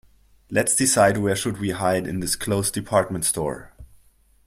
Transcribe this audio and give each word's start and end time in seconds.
Let's 0.49 0.75
decide 0.75 1.17
where 1.19 1.35
should 1.35 1.59
we 1.59 1.69
hide 1.69 2.07
in 2.07 2.21
this 2.21 2.35
closed 2.35 2.73
department 2.73 3.23
store. 3.23 3.71